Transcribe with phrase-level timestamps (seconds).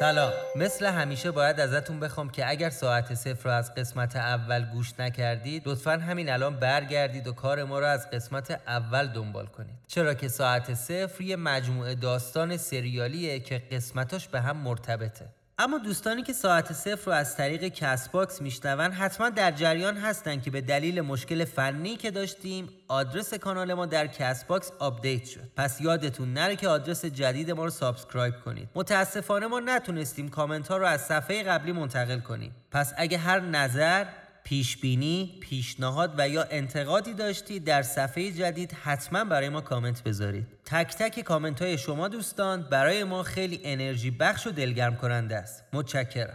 [0.00, 0.32] سلام.
[0.56, 5.68] مثل همیشه باید ازتون بخوام که اگر ساعت صفر رو از قسمت اول گوش نکردید
[5.68, 9.74] لطفا همین الان برگردید و کار ما رو از قسمت اول دنبال کنید.
[9.86, 15.28] چرا که ساعت صفر یه مجموعه داستان سریالیه که قسمتاش به هم مرتبطه.
[15.62, 20.50] اما دوستانی که ساعت صفر رو از طریق Castbox میشنون حتما در جریان هستن که
[20.50, 25.40] به دلیل مشکل فنی که داشتیم آدرس کانال ما در Castbox update شد.
[25.56, 28.68] پس یادتون نره که آدرس جدید ما رو subscribe کنید.
[28.74, 32.54] متاسفانه ما نتونستیم کامنت ها رو از صفحه قبلی منتقل کنیم.
[32.70, 34.06] پس اگه هر نظر
[34.44, 40.46] پیش بینی، پیشنهاد و یا انتقادی داشتید در صفحه جدید حتما برای ما کامنت بذارید.
[40.64, 45.64] تک تک کامنت های شما دوستان برای ما خیلی انرژی بخش و دلگرم کننده است.
[45.72, 46.34] متشکرم.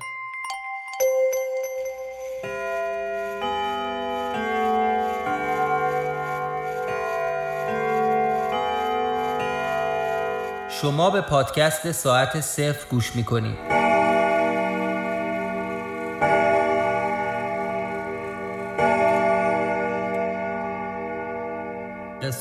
[10.82, 13.85] شما به پادکست ساعت صفر گوش می‌کنید.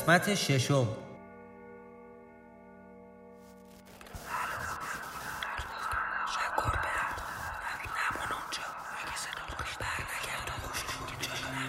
[0.05, 0.87] قسمت ششم.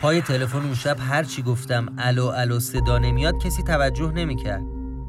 [0.01, 4.63] پای تلفن اون شب هر چی گفتم الو الو صدا نمیاد کسی توجه نمی‌کرد.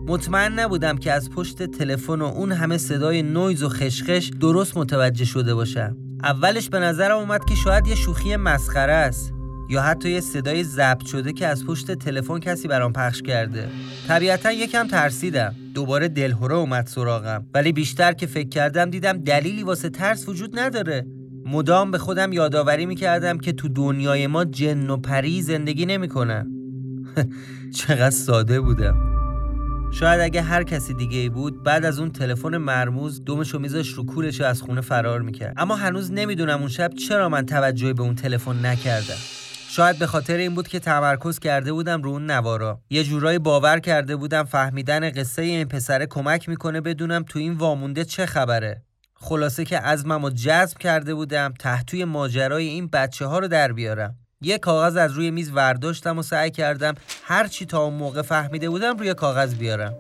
[0.08, 5.26] مطمئن نبودم که از پشت تلفن و اون همه صدای نویز و خشخش درست متوجه
[5.26, 5.98] شده باشم.
[6.24, 9.37] اولش به نظرم اومد که شاید یه شوخی مسخره است.
[9.70, 13.68] یا حتی یه صدای ضبط شده که از پشت تلفن کسی برام پخش کرده.
[14.08, 15.56] طبیعتا یکم ترسیدم.
[15.74, 17.46] دوباره دلهوره اومد سراغم.
[17.54, 21.06] ولی بیشتر که فکر کردم دیدم دلیلی واسه ترس وجود نداره.
[21.46, 26.52] مدام به خودم یادآوری می‌کردم که تو دنیای ما جن و پری زندگی نمی‌کنن.
[27.78, 29.08] چقدر ساده بودم.
[29.92, 34.06] شاید اگه هر کسی دیگه ای بود بعد از اون تلفن مرموز دومشو میذاش رو
[34.06, 35.54] کولش از خونه فرار می‌کرد.
[35.58, 39.18] اما هنوز نمی‌دونم اون شب چرا من توجهی به اون تلفن نکردم.
[39.78, 42.82] شاید به خاطر این بود که تمرکز کرده بودم رو اون نوارا.
[42.90, 48.06] یه جورایی باور کرده بودم فهمیدن قصه این پسره کمک می‌کنه بدونم تو این وامونده
[48.06, 48.82] چه خبره.
[49.16, 54.16] خلاصه که عزمم رو جذب کرده بودم تحتوی ماجرای این بچه ها رو در بیارم.
[54.42, 58.70] یه کاغذ از روی میز ورداشتم و سعی کردم هر چی تا اون موقع فهمیده
[58.70, 59.94] بودم روی کاغذ بیارم.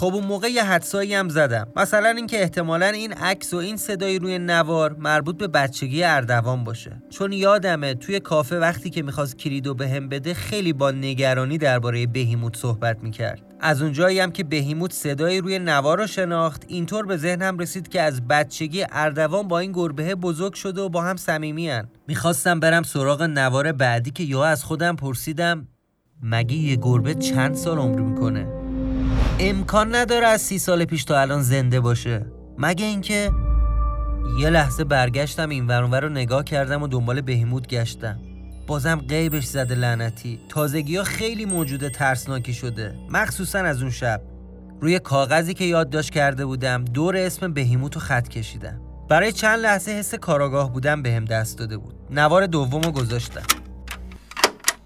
[0.00, 1.66] خب اون موقع یه حدسایی هم زدم.
[1.76, 7.02] مثلا اینکه احتمالا این عکس و این صدایی روی نوار مربوط به بچگی اردوان باشه.
[7.10, 12.56] چون یادمه توی کافه وقتی که می‌خواست کلیدو بهم بده خیلی با نگرانی درباره بهیموت
[12.56, 13.42] صحبت می‌کرد.
[13.60, 18.02] از اونجایی هم که بهیموت صدایی روی نوار رو شناخت اینطور به ذهنم رسید که
[18.02, 23.22] از بچگی اردوان با این گربه بزرگ شده و با هم صمیمیان می‌خواستم برم سراغ
[23.22, 25.68] نوار بعدی که یا از خودم پرسیدم
[26.22, 28.69] مگه یه گربه چند سال عمر می‌کنه؟
[29.42, 32.26] امکان نداره از سی سال پیش تا الان زنده باشه.
[32.58, 33.30] مگه اینکه
[34.38, 38.20] یه لحظه برگشتم این ورانور رو نگاه کردم و دنبال بهیموت گشتم.
[38.66, 40.40] بازم قیبش زده لعنتی.
[40.48, 42.98] تازگی ها خیلی موجود ترسناکی شده.
[43.10, 44.22] مخصوصا از اون شب.
[44.80, 48.80] روی کاغذی که یادداشت کرده بودم دور اسم بهیموت رو خط کشیدم.
[49.08, 51.94] برای چند لحظه حس کاراگاه بودم بهم به دست داده بود.
[52.10, 53.42] نوار دوم رو گذاشتم.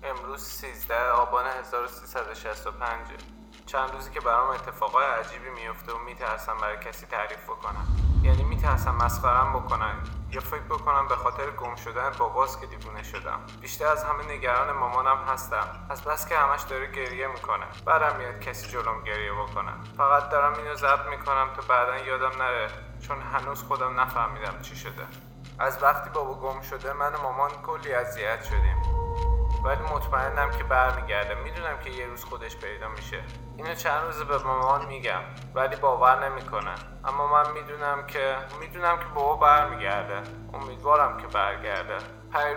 [0.04, 7.06] امروز 13 آبان 1365 چند روزی که برام اتفاقای عجیبی میفته و میترسم برای کسی
[7.06, 7.86] تعریف بکنم.
[8.22, 9.94] یعنی میترسم مسخرم بکنن
[10.30, 13.40] یا فکر بکنم به خاطر گم شدن باباست که دیوونه شدم.
[13.60, 15.86] بیشتر از همه نگران مامانم هستم.
[15.90, 17.64] از بس که همش داره گریه می‌کنه.
[17.84, 19.72] بعدم میاد کسی جلوم گریه بکنه.
[19.96, 22.70] فقط دارم اینو ضبط می‌کنم تا بعدا یادم نره.
[23.08, 25.06] چون هنوز خودم نفهمیدم چی شده.
[25.58, 29.03] از وقتی بابا گم شده من و مامان کلی اذیت شدیم.
[29.64, 31.34] ولی مطمئنم که برمیگرده.
[31.34, 33.22] می‌دونم که یه روز خودش پیدا میشه.
[33.56, 35.20] اینو چند روز به مامان میگم
[35.54, 36.74] ولی باور نمی‌کنه.
[37.04, 40.22] اما من می‌دونم که می‌دونم که بابا برمیگرده.
[40.54, 41.96] امیدوارم که برگرده.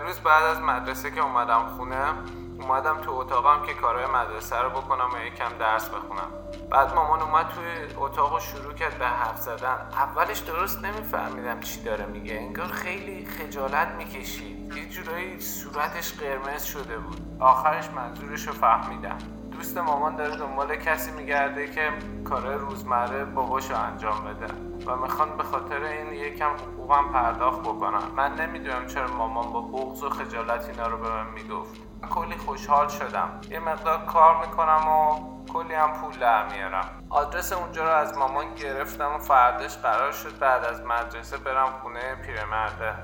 [0.02, 2.14] روز بعد از مدرسه که اومدم خونه
[2.60, 6.30] اومدم تو اتاقم که کارهای مدرسه رو بکنم و یکم درس بخونم.
[6.70, 9.88] بعد مامان اومد توی اتاق و شروع کرد به حرف زدن.
[9.92, 12.34] اولش درست نمیفهمیدم چی داره میگه.
[12.34, 14.57] انگار خیلی خجالت می‌کشید.
[14.76, 17.36] یه جورایی صورتش قرمز شده بود.
[17.40, 19.18] آخرش منظورش رو فهمیدم.
[19.50, 21.92] دوست مامان داره دنبال کسی میگرده که
[22.24, 24.54] کارهای روزمره باباشو انجام بده
[24.86, 30.02] و می‌خوان به خاطر این یکم حقوقم پرداخت بکنم من نمی‌دونم چرا مامان با بغض
[30.02, 31.80] و خجالت اینا رو به من می‌گفت.
[32.10, 33.40] کلی خوشحال شدم.
[33.50, 35.20] یه مقدار کار می‌کنم و
[35.52, 37.04] کلی هم پول در میارم.
[37.10, 42.14] آدرس اونجا رو از مامان گرفتم و فردش قرار شد بعد از مدرسه برم خونه
[42.14, 42.94] پیرمرده.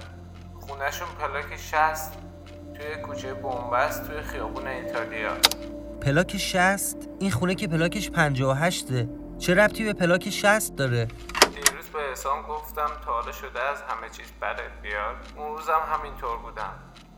[0.67, 2.13] خونهشون پلاک شست
[2.77, 5.33] توی کوچه بومبست توی خیابون ایتالیا.
[6.01, 8.87] پلاک شست؟ این خونه که پلاکش 58
[9.39, 11.09] چه ربطی به پلاک شست داره؟
[11.95, 15.17] به احسان گفتم تا حالا شده از همه چیز بدت بیاد.
[15.37, 16.75] اون روزم همینطور بودم.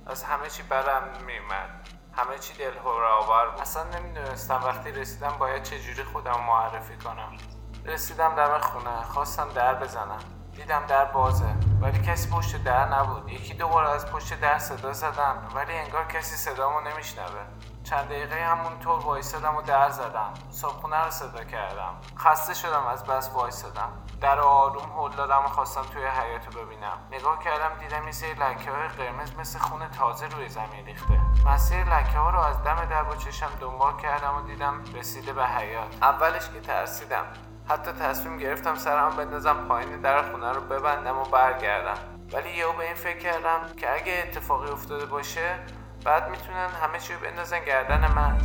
[0.06, 2.78] از همه چی بدم میومد همه چی دل
[3.22, 3.60] آور بود.
[3.60, 7.36] اصلا نمی‌دونستم وقتی رسیدم باید چجوری خودم معرفی کنم.
[7.84, 9.02] رسیدم دم خونه.
[9.02, 10.35] خواستم در بزنم.
[10.56, 13.28] دیدم در بازه ولی کسی پشت در نبود.
[13.28, 17.40] یکی دوباره از پشت در صدا زدم ولی انگار کسی صدامو نمیشنوه.
[17.84, 20.34] چند دقیقه همونطور وایسادم و در زدم.
[20.50, 21.94] صبحونه رو صدا کردم.
[22.18, 23.92] خسته شدم از بس وایسادم.
[24.20, 26.98] در آروم هل دادم و خواستم توی حیات رو ببینم.
[27.10, 31.20] نگاه کردم دیدم یه لکه های قرمز مثل خون تازه روی زمین ریخته.
[31.46, 35.46] مسیر لکه ها رو از دم در با چشم دنبال کردم و دیدم رسیده به
[35.46, 37.26] حیات اولش که ترسیدم.
[37.68, 41.98] حتی تصمیم گرفتم سرم بندازم پایین در خونه رو ببندم و برگردم.
[42.32, 45.58] ولی یهو به این فکر کردم که اگه اتفاقی افتاده باشه
[46.04, 48.38] بعد می‌تونن همه چی بندازن گردن من.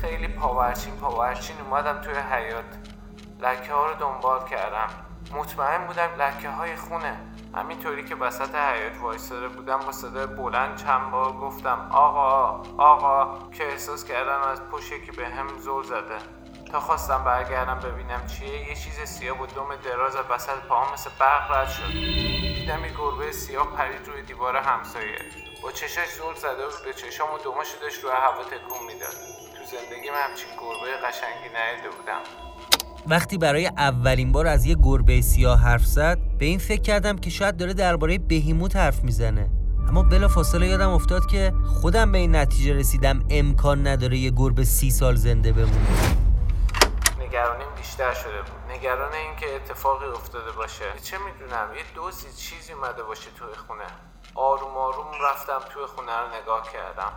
[0.00, 2.64] خیلی پاورچین پاورچین اومدم توی حیات
[3.40, 4.88] لکه ها رو دنبال کردم.
[5.34, 7.16] مطمئن بودم لکه های خونه.
[7.54, 13.38] همینطوری که وسط حیات وایستاده بودم با صدای بلند چند بار گفتم آقا آقا.
[13.50, 16.39] که احساس کردم از پشت که به هم زل زده.
[16.72, 18.68] تا خواستم برگردم ببینم چیه.
[18.68, 21.92] یه چیز سیاه بود دوم دراز از وسط پاهم مثل برق رد شد.
[21.92, 25.18] دیدم یه گربه سیاه پرید روی دیوار همسایه.
[25.62, 29.16] با چشاش زور زده بود به چشام و دوماشو داشت روی هوا تکون می‌داد.
[29.56, 32.22] تو زندگیم همچین گربه قشنگی ندیده بودم.
[33.06, 37.30] وقتی برای اولین بار از یه گربه سیاه حرف زد به این فکر کردم که
[37.30, 39.50] شاید داره درباره بهیموت حرف می‌زنه.
[39.88, 44.64] اما بلا فاصله یادم افتاد که خودم به این نتیجه رسیدم امکان نداره یه گربه
[44.64, 46.29] سی سال زنده بمونه.
[47.30, 48.72] نگرانیم بیشتر شده بود.
[48.72, 50.98] نگران اینکه اتفاقی افتاده باشه.
[50.98, 53.86] چه می‌دونم یه دوزی چیزی اومده باشه توی خونه.
[54.34, 57.12] آروم آروم رفتم توی خونه رو نگاه کردم.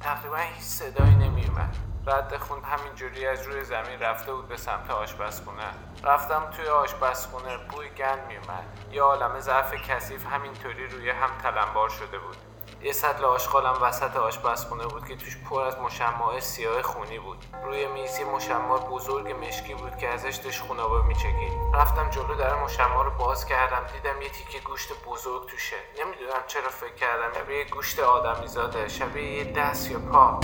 [0.00, 1.76] تقریبا هیچ صدایی نمیومد
[2.06, 5.74] رد خون همینجوری از روی زمین رفته بود به سمت آشپزخونه.
[6.02, 12.18] رفتم توی آشپزخونه بوی گند میومد یه عالمه ظرف کثیف همینطوری روی هم تلمبار شده
[12.18, 12.36] بود.
[12.84, 17.44] یه سطل آشغالم وسط آشپزخونه بود که توش پر از مشمع سیاه خونی بود.
[17.64, 21.52] روی میزی مشمع بزرگ مشکی بود که ازش داشت خونابه میچکید.
[21.74, 25.76] رفتم جلو در مشمع رو باز کردم دیدم یه تیکه گوشت بزرگ توشه.
[26.00, 30.40] نمی‌دونم چرا فکر کردم شبیه گوشت آدمی زاده شبیه یه دست یا پا.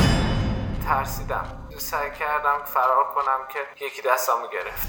[0.85, 1.69] ترسیدم.
[1.79, 4.89] سعی کردم فرار کنم که یکی دستامو گرفت.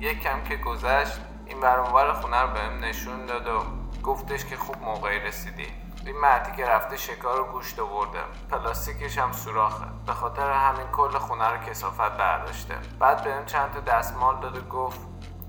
[0.00, 4.82] یک کم که گذشت این برانور خونه رو بهم نشون داد و گفتش که خوب
[4.82, 5.66] موقعی رسیدی.
[6.06, 8.18] این مردی که رفته شکار و گوشت آورده.
[8.50, 9.84] پلاستیکش هم سوراخه.
[10.06, 12.74] به خاطر همین کل خونه رو کسافت برداشته.
[12.98, 15.00] بعد بهم چند تا دستمال داد و گفت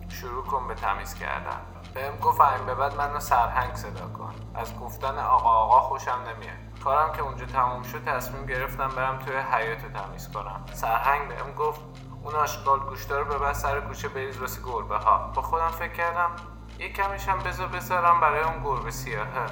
[0.10, 1.62] شروع کن به تمیز کردن.
[1.94, 4.34] بهم گفت این به بعد منو سرهنگ صدا کن.
[4.56, 6.82] از گفتن آقا آقا خوشم نمیاد.
[6.84, 10.66] کارم که اونجا تموم شد تصمیم گرفتم برم توی حیات رو تمیز کنم.
[10.74, 11.82] سرهنگ بهم گفت
[12.24, 16.32] اون آشغال گوشتا رو ببر سر کوچه بریز واسه گربه ها با خودم فکر کردم
[16.82, 19.46] یه کمیش هم بذار بذارم برای اون گربه سیاهه.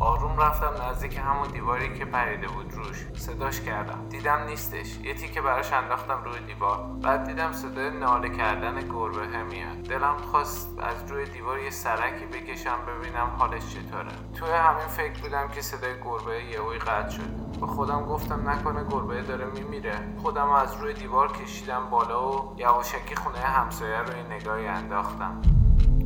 [0.00, 3.06] آروم رفتم نزدیک همون دیواری که پریده بود روش.
[3.16, 4.08] صداش کردم.
[4.08, 4.96] دیدم نیستش.
[4.96, 6.78] یه تیکه براش انداختم روی دیوار.
[7.02, 9.76] بعد دیدم صدای ناله کردن گربه میاد.
[9.76, 14.12] دلم خواست از روی دیوار یه سرکی بکشم ببینم حالش چطوره.
[14.34, 17.60] توی همین فکر بودم که صدای گربه یهویی قطع شد.
[17.60, 19.98] به خودم گفتم نکنه گربه داره میمیره.
[20.22, 25.42] خودم از روی دیوار کشیدم بالا و یواشکی خونه همسایه روی نگاهی انداختم.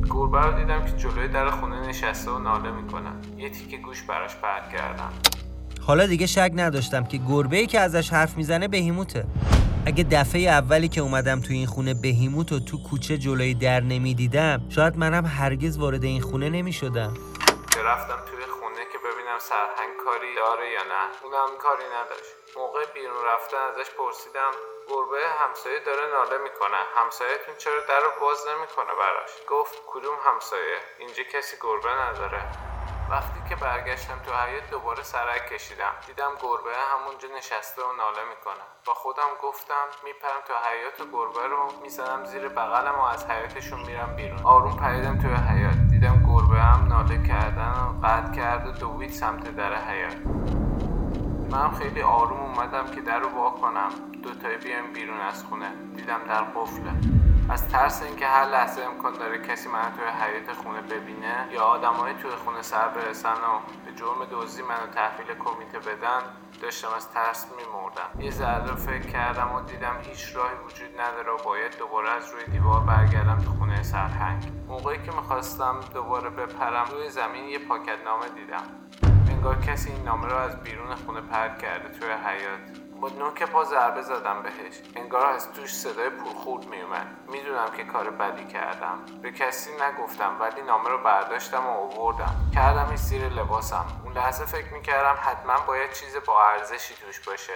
[0.09, 4.35] گربه رو دیدم که جلوی در خونه نشسته و ناله می‌کنه یه تیکه گوش براش
[4.35, 5.13] پرد کردم
[5.87, 9.25] حالا دیگه شک نداشتم که گربه ای که ازش حرف می‌زنه بهیموته.
[9.85, 14.61] اگه دفعه اولی که اومدم تو این خونه بهیموت و تو کوچه جلوی در نمی‌دیدم
[14.69, 17.13] شاید منم هرگز وارد این خونه نمی‌شدم.
[17.85, 21.03] رفتم توی خونه که ببینم سرهنگ کاری داره یا نه.
[21.23, 22.31] اونم کاری نداشت.
[22.57, 24.53] موقع بیرون رفتن ازش پرسیدم
[24.89, 26.77] گربه همسایه داره ناله می‌کنه.
[26.95, 32.41] همسایهتون چرا در رو باز نمی‌کنه براش؟ گفت کدوم همسایه؟ اینجا کسی گربه نداره.
[33.11, 35.95] وقتی که برگشتم تو حیات دوباره سرک کشیدم.
[36.07, 38.63] دیدم گربه همونجا نشسته و ناله می‌کنه.
[38.85, 43.79] با خودم گفتم میپرم تو حیات و گربه رو می‌زنم زیر بغلم و از حیاتشون
[43.79, 44.45] میرم بیرون.
[44.45, 49.55] آروم پریدم توی حیات دیدم گربه هم ناله کردن و قطع کرد و دوید سمت
[49.55, 50.17] در حیات
[51.53, 53.89] من خیلی آروم اومدم که در رو وا کنم
[54.23, 55.71] دوتایی بیایم بیرون از خونه.
[55.95, 56.91] دیدم در قفله.
[57.49, 62.13] از ترس اینکه هر لحظه امکان داره کسی من توی حیات خونه ببینه یا آدمای
[62.13, 66.21] توی خونه سر برسن و به جرم دزدی منو تحویل کمیته بدن
[66.61, 68.21] داشتم از ترس میمردم.
[68.23, 72.43] یه ذره فکر کردم و دیدم هیچ راهی وجود نداره و باید دوباره از روی
[72.51, 74.51] دیوار برگردم تو خونه سرهنگ.
[74.67, 79.12] موقعی که می‌خواستم دوباره بپرم روی زمین یه پاکت نامه دیدم.
[79.43, 82.59] انگار کسی این نامه رو از بیرون خونه پرد کرده توی حیات
[83.01, 84.81] با نوک پا ضربه زدم بهش.
[84.95, 88.99] انگار از توش صدای پرخورد میومد می‌دونم که کار بدی کردم.
[89.21, 93.85] به کسی نگفتم ولی نامه رو برداشتم و اووردم کردم زیر لباسم.
[94.03, 97.53] اون لحظه فکر می‌کردم حتما باید چیز با ارزشی توش باشه.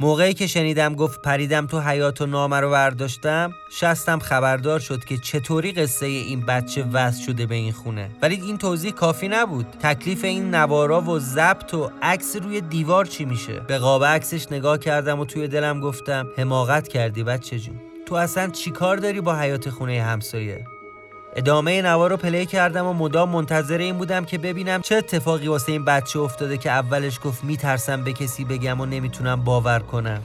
[0.00, 5.18] موقعی که شنیدم گفت پریدم تو حیات و نامه رو برداشتم شستم خبردار شد که
[5.18, 8.10] چطوری قصه این بچه وز شده به این خونه.
[8.22, 9.66] ولی این توضیح کافی نبود.
[9.82, 14.78] تکلیف این نوارا و ضبط و عکس روی دیوار چی میشه؟ به قاب عکسش نگاه
[14.78, 17.80] کردم و توی دلم گفتم حماقت کردی بچه جون.
[18.06, 20.66] تو اصلا چیکار داری با حیات خونه همسایه؟
[21.36, 25.72] ادامه نوا رو پلی کردم و مدام منتظر این بودم که ببینم چه اتفاقی واسه
[25.72, 30.22] این بچه افتاده که اولش گفت میترسم به کسی بگم و نمی‌تونم باور کنم.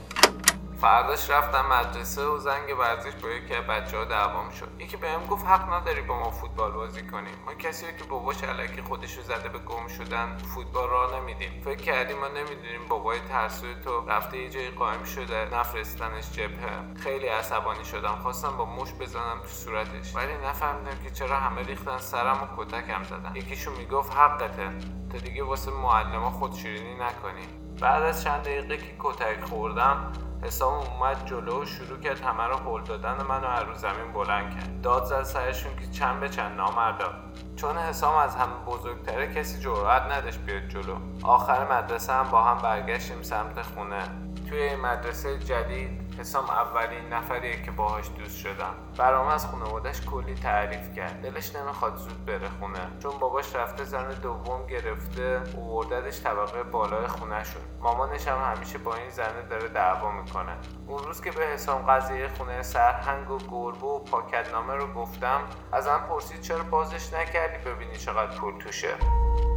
[0.82, 4.82] فرداش رفتم مدرسه و زنگ ورزش با یکی از بچه ها دعوام شد.
[4.82, 8.82] یکی بهم گفت حق نداری با ما فوتبال بازی کنیم ما کسی که باباش علکی
[8.82, 11.62] خودشو زده به گم شدن فوتبال را نمیدیم.
[11.66, 16.96] فکر کردیم ما نمی‌دونیم بابای ترسوی تو رفته یه جایی قایم شده نفرستنش جبهه.
[17.04, 20.16] خیلی عصبانی شدم خواستم با مش بزنم تو صورتش.
[20.16, 23.36] ولی نفهمیدم که چرا همه ریختن سرم و کتکم زدن.
[23.36, 24.70] یکیشون می‌گفت حقته.
[25.12, 27.65] تا دیگه واسه معلما خودشیرینی نکنی.
[27.82, 30.12] بعد از چند دقیقه که کتک خوردم
[30.44, 34.54] حسام اومد جلو و شروع کرد همه رو هل دادن منو از رو زمین بلند
[34.54, 34.82] کرد.
[34.82, 37.14] داد زد سرشون که چند به چند نامردا.
[37.56, 40.96] چون حسام از همه بزرگتره کسی جرأت نداشت بیاد جلو.
[41.24, 44.04] آخر مدرسه هم با هم برگشتیم سمت خونه.
[44.50, 48.76] توی این مدرسه جدید حسام اولین نفریه که باهاش دوست شدم.
[48.98, 51.22] برام از خانوادش کلی تعریف کرد.
[51.22, 52.80] دلش نمی‌خواد زود بره خونه.
[53.00, 59.10] چون باباش رفته زن دوم گرفته اوورددش طبقه بالای خونهشون مامانش هم همیشه با این
[59.10, 60.58] زنه داره دعوا می‌کنه.
[60.88, 65.42] اون روز که به حسام قضیه خونه سرهنگ و گربه و پاکتنامه رو گفتم
[65.72, 68.96] ازم پرسید چرا بازش نکردی؟ ببینی چقدر پول توشه.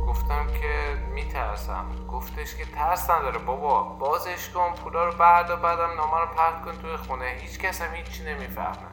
[0.08, 1.86] گفتم که میترسم.
[2.12, 3.82] گفتش که ترس نداره بابا.
[3.82, 7.36] بازش کن پولا رو بعد و بعدم نامه رو پرت کن توی خونه.
[7.40, 8.88] هیچ کس هم هیچی نمی‌فهمه.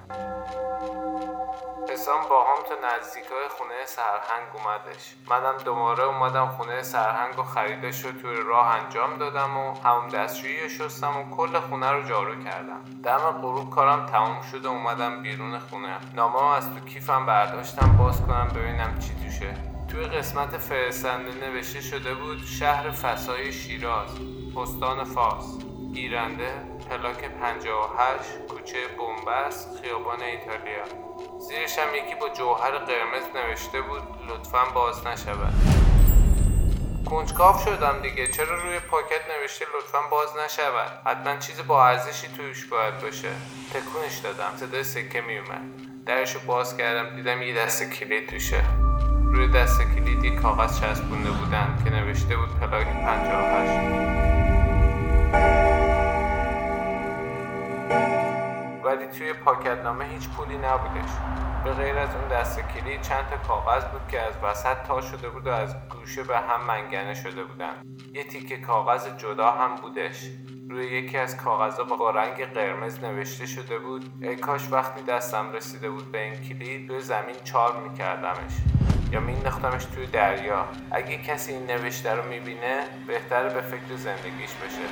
[1.89, 5.15] حسام با هم تا نزدیکای خونه سرهنگ اومدش.
[5.29, 10.69] منم دوباره اومدم خونه سرهنگ و خریدش رو توی راه انجام دادم و همون دستشویی
[10.69, 12.81] شستم و کل خونه رو جارو کردم.
[13.03, 15.97] دم غروب کارم تموم شد و اومدم بیرون خونه.
[16.13, 19.74] نامه از تو کیفم برداشتم باز کنم ببینم چی توشه.
[19.91, 24.09] توی قسمت فرستنده نوشته شده بود شهر فسای شیراز
[24.55, 25.45] پستان فارس.
[25.93, 26.53] گیرنده
[26.89, 30.83] پلاک 58 کوچه بومبست خیابان ایتالیا.
[31.39, 35.53] زیرش هم یکی با جوهر قرمز نوشته بود لطفا باز نشود.
[37.09, 42.65] کنجکاف شدم دیگه چرا روی پاکت نوشته لطفا باز نشود؟ حتما چیز با ارزشی توش
[42.65, 43.31] باید باشه.
[43.73, 45.61] تکونش دادم صدای سکه میومد.
[46.05, 48.84] درشو باز کردم دیدم یه دست کلید توشه.
[49.35, 54.05] روی دست کلیدی کاغذ چسبونده بودند که نوشته بود پلاک 58
[58.85, 61.09] ولی توی پاکتنامه هیچ پولی نبودش.
[61.63, 65.29] به غیر از اون دست کلید چند تا کاغذ بود که از وسط تا شده
[65.29, 67.73] بود و از گوشه به هم منگنه شده بودن
[68.13, 70.29] یه تیکه کاغذ جدا هم بودش.
[70.69, 75.89] روی یکی از کاغذها با رنگ قرمز نوشته شده بود ای کاش وقتی دستم رسیده
[75.89, 78.53] بود به این کلید روی زمین چار میکردمش.
[79.11, 80.65] یا مینداختمش توی دریا.
[80.91, 84.85] اگه کسی این نوشته رو می‌بینه بهتره به فکر زندگیش بشه.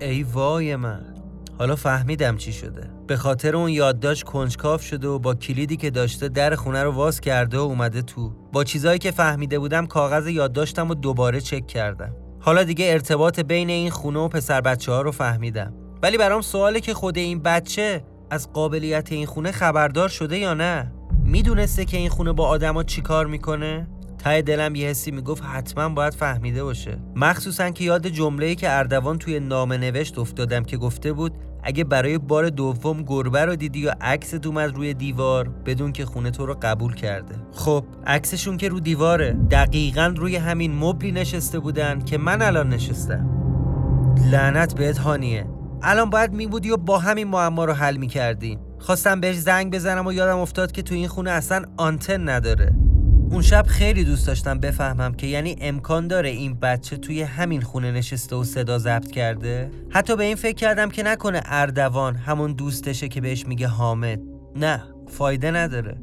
[0.00, 1.14] ای وای من.
[1.58, 2.90] حالا فهمیدم چی شده.
[3.06, 7.20] به خاطر اون یادداشت کنجکاف شده و با کلیدی که داشته در خونه رو واز
[7.20, 8.32] کرده و اومده تو.
[8.52, 12.16] با چیزایی که فهمیده بودم کاغذ یادداشتم و دوباره چک کردم.
[12.40, 15.74] حالا دیگه ارتباط بین این خونه و پسر بچه ها رو فهمیدم.
[16.02, 18.04] ولی برام سواله که خود این بچه
[18.34, 20.92] از قابلیت این خونه خبردار شده یا نه؟
[21.24, 23.86] می‌دونسته که این خونه با آدما چیکار می‌کنه؟
[24.18, 26.98] ته دلم یه حسی می‌گفت حتما باید فهمیده باشه.
[27.16, 32.18] مخصوصا که یاد جمله‌ای که اردوان توی نامه نوشت افتادم که گفته بود اگه برای
[32.18, 36.56] بار دوم گربه رو دیدی یا عکس اومد روی دیوار بدون که خونه تو رو
[36.62, 37.34] قبول کرده.
[37.52, 39.36] خب عکسشون که رو دیواره.
[39.50, 43.30] دقیقا روی همین مبلی نشسته بودن که من الان نشستم.
[44.30, 45.46] لعنت بهت هانیه.
[45.84, 50.12] الان باید میبودی و با همین معما رو حل می‌کردیم خواستم بهش زنگ بزنم و
[50.12, 52.74] یادم افتاد که تو این خونه اصلا آنتن نداره.
[53.30, 57.92] اون شب خیلی دوست داشتم بفهمم که یعنی امکان داره این بچه توی همین خونه
[57.92, 59.70] نشسته و صدا ضبط کرده.
[59.90, 64.20] حتی به این فکر کردم که نکنه اردوان همون دوستشه که بهش میگه حامد.
[64.56, 65.96] نه فایده نداره.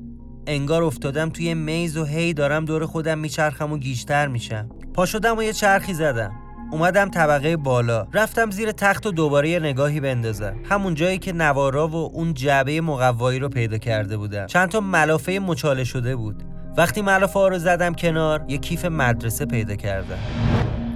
[0.47, 4.69] انگار افتادم توی میز و هی دارم دور خودم میچرخم و گیشتر میشم.
[4.93, 6.31] پا شدم و یه چرخی زدم.
[6.71, 8.07] اومدم طبقه بالا.
[8.13, 10.55] رفتم زیر تخت و دوباره یه نگاهی بندازم.
[10.69, 14.45] همون جایی که نوارا و اون جعبه مقوایی رو پیدا کرده بودم.
[14.45, 16.43] چند تا ملافه مچاله شده بود.
[16.77, 20.17] وقتی ملافه ها رو زدم کنار یه کیف مدرسه پیدا کردم.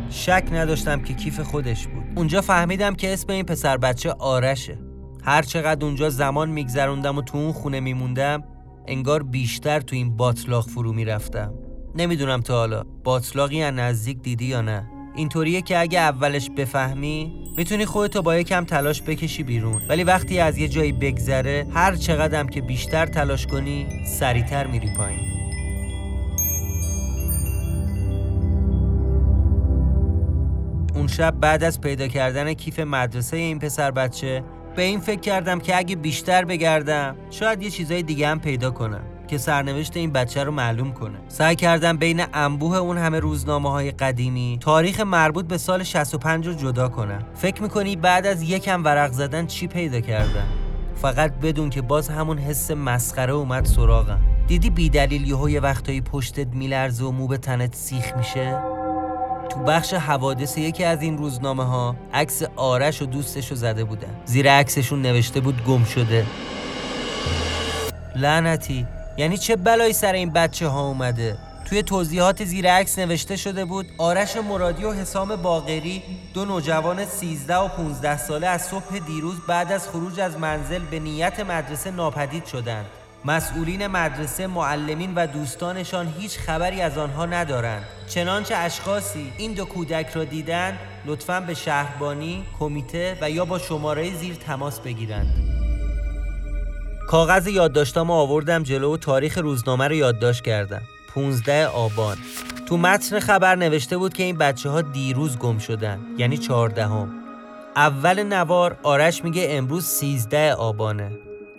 [0.10, 2.04] شک نداشتم که کیف خودش بود.
[2.16, 4.78] اونجا فهمیدم که اسم این پسر بچه آرشه.
[5.24, 8.44] هر چقدر اونجا زمان میگذروندم و تو اون خونه میموندم
[8.88, 11.54] انگار بیشتر تو این باطلاق فرو می‌رفتم.
[11.96, 14.90] نمی‌دونم تا حالا باطلاقی از نزدیک دیدی یا نه.
[15.16, 19.82] اینطوریه که اگه اولش بفهمی می‌تونی خودتو با یکم تلاش بکشی بیرون.
[19.90, 25.20] ولی وقتی از یه جایی بگذره هر چقدرم که بیشتر تلاش کنی سریعتر میری پایین.
[30.96, 34.44] اون شب بعد از پیدا کردن کیف مدرسه این پسر بچه
[34.76, 39.15] به این فکر کردم که اگه بیشتر بگردم شاید یه چیزای دیگه هم پیدا کنم.
[39.28, 41.18] که سرنوشت این بچه رو معلوم کنه.
[41.28, 46.54] سعی کردم بین انبوه اون همه روزنامه های قدیمی تاریخ مربوط به سال 65 رو
[46.54, 50.46] جدا کنم فکر می‌کنی بعد از یکم ورق زدن چی پیدا کردم
[50.96, 54.22] فقط بدون که باز همون حس مسخره اومد سراغم.
[54.48, 58.60] دیدی بیدلیل یهو یه وقتایی پشتت میلرزه و مو به تنت سیخ میشه؟
[59.50, 64.08] تو بخش حوادث یکی از این روزنامه ها عکس آرش و دوستش رو زده بودن.
[64.26, 66.26] زیر عکسشون نوشته بود گم شده.
[68.16, 68.88] لعنتی.
[69.18, 73.86] یعنی چه بلایی سر این بچه ها اومده؟ توی توضیحات زیر عکس نوشته شده بود
[73.98, 76.04] آرش مرادی و حسام باقری
[76.34, 81.00] دو نوجوان 13 و 15 ساله از صبح دیروز بعد از خروج از منزل به
[81.00, 82.86] نیت مدرسه ناپدید شدند.
[83.26, 87.84] مسئولین مدرسه معلمین و دوستانشان هیچ خبری از آنها ندارند.
[88.08, 94.18] چنانچه اشخاصی این دو کودک را دیدند لطفا به شهربانی کمیته و یا با شماره
[94.18, 95.55] زیر تماس بگیرند.
[97.08, 100.82] کاغذ یادداشتامو آوردم جلو و تاریخ روزنامه رو یادداشت کردم.
[101.16, 102.18] 15 آبان.
[102.66, 107.10] تو متن خبر نوشته بود که این بچه ها دیروز گم شدن یعنی 14 هم.
[107.76, 111.12] اول نوار آرش میگه امروز 13 آبانه.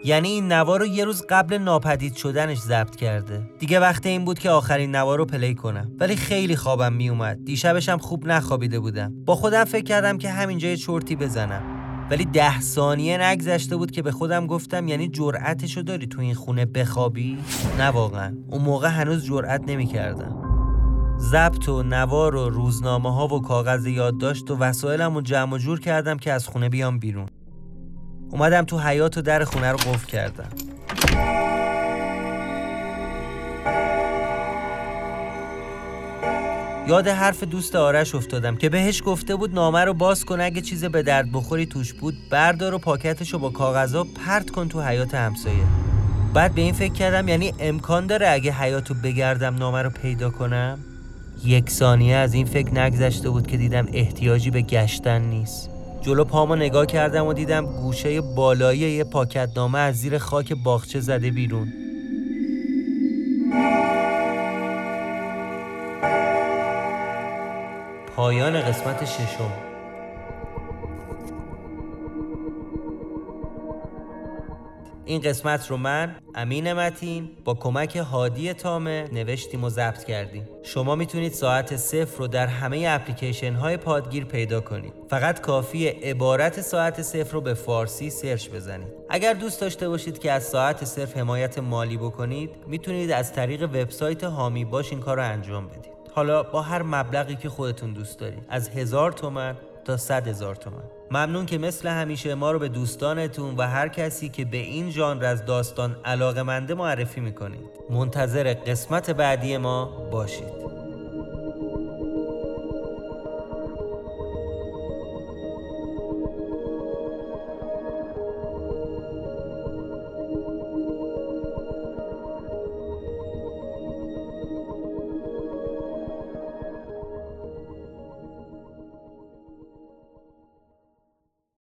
[0.05, 3.51] یعنی این نوار رو یه روز قبل ناپدید شدنش ضبط کرده.
[3.59, 5.93] دیگه وقت این بود که آخرین نوار رو پلی کنم.
[6.01, 7.45] ولی خیلی خوابم میومد.
[7.45, 9.13] دیشبشم خوب نخوابیده بودم.
[9.25, 11.76] با خودم فکر کردم که همینجا یه چرتی بزنم.
[12.11, 16.65] ولی ده ثانیه نگذشته بود که به خودم گفتم یعنی جرأتشو داری تو این خونه
[16.65, 17.39] بخوابی؟
[17.79, 20.47] نه واقعا اون موقع هنوز جرأت نمی‌کردم.
[21.19, 25.81] ضبط و نوار و روزنامه ها و کاغذ یادداشت و وسایلم رو جمع و جور
[25.81, 27.29] کردم که از خونه بیام بیرون
[28.31, 30.49] اومدم تو حیات و در خونه رو قفل کردم
[36.89, 40.85] یاد حرف دوست آرش افتادم که بهش گفته بود نامه رو باز کن اگه چیز
[40.85, 42.15] به درد بخوری توش بود.
[42.31, 45.65] بردار و پاکتش رو با کاغذا پرت کن تو حیات همسایه.
[46.35, 50.79] بعد به این فکر کردم یعنی امکان داره اگه حیاتو بگردم نامه رو پیدا کنم؟
[51.45, 55.71] یک ثانیه از این فکر نگذشته بود که دیدم احتیاجی به گشتن نیست.
[56.03, 61.01] جلو پامو نگاه کردم و دیدم گوشه بالایی یه پاکت نامه از زیر خاک باغچه
[61.01, 61.86] زده بیرون.
[68.17, 69.53] پایان قسمت ششم.
[75.05, 80.49] این قسمت رو من امین متین با کمک هادی تامه نوشتیم و ضبط کردیم.
[80.63, 84.93] شما می‌تونید ساعت صفر رو در همه اپلیکیشن های پادگیر پیدا کنید.
[85.11, 88.89] فقط کافی عبارت ساعت صفر رو به فارسی سرچ بزنید.
[89.09, 94.25] اگر دوست داشته باشید که از ساعت صفر حمایت مالی بکنید می‌تونید از طریق وبسایت
[94.25, 95.96] هامی باش این کار رو انجام بدید.
[96.17, 100.83] حالا با هر مبلغی که خودتون دوست دارید از هزار تومن تا صد هزار تومن.
[101.11, 105.25] ممنون که مثل همیشه ما رو به دوستانتون و هر کسی که به این ژانر
[105.25, 107.71] از داستان علاقه منده معرفی می‌کنید.
[107.91, 110.66] منتظر قسمت بعدی ما باشید.